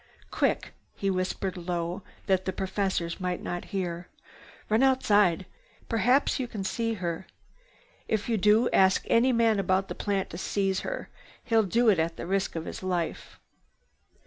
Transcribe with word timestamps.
"Quick!" 0.31 0.73
He 0.95 1.11
whispered 1.11 1.55
low, 1.57 2.01
that 2.25 2.45
the 2.45 2.51
professors 2.53 3.19
might 3.19 3.39
not 3.39 3.65
hear. 3.65 4.07
"Run 4.67 4.81
outside. 4.81 5.45
Perhaps 5.89 6.39
you 6.39 6.47
can 6.47 6.63
see 6.63 6.95
her. 6.95 7.27
If 8.07 8.27
you 8.27 8.35
do, 8.35 8.67
ask 8.71 9.05
any 9.09 9.31
man 9.31 9.59
about 9.59 9.89
the 9.89 9.93
plant 9.93 10.31
to 10.31 10.39
seize 10.39 10.79
her. 10.79 11.09
He'd 11.43 11.69
do 11.69 11.87
it 11.87 11.99
at 11.99 12.17
the 12.17 12.25
risk 12.25 12.55
of 12.55 12.65
his 12.65 12.81
life." 12.81 13.39